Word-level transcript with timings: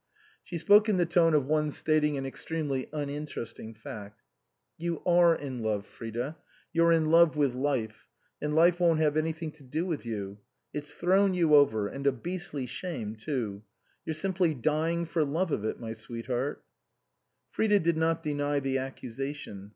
She 0.43 0.57
spoke 0.57 0.89
in 0.89 0.97
the 0.97 1.05
tone 1.05 1.35
of 1.35 1.45
one 1.45 1.69
stating 1.69 2.17
an 2.17 2.25
extremely 2.25 2.89
uninteresting 2.91 3.75
fact." 3.75 4.23
You 4.79 5.03
are 5.05 5.35
in 5.35 5.59
love, 5.61 5.85
Frida. 5.85 6.37
You're 6.73 6.91
in 6.91 7.11
love 7.11 7.35
with 7.37 7.53
life, 7.53 8.09
and 8.41 8.55
life 8.55 8.79
won't 8.79 8.97
have 8.99 9.15
anything 9.15 9.51
to 9.51 9.63
do 9.63 9.85
with 9.85 10.03
you; 10.03 10.39
it's 10.73 10.91
thrown 10.91 11.35
you 11.35 11.53
over, 11.53 11.87
and 11.87 12.07
a 12.07 12.11
beastly 12.11 12.65
shame, 12.65 13.13
too! 13.15 13.61
You're 14.03 14.15
simply 14.15 14.55
dying 14.55 15.05
for 15.05 15.23
love 15.23 15.51
of 15.51 15.63
it, 15.63 15.79
my 15.79 15.93
sweetheart." 15.93 16.63
Frida 17.51 17.77
did 17.81 17.95
not 17.95 18.23
deny 18.23 18.59
the 18.59 18.79
accusation. 18.79 19.69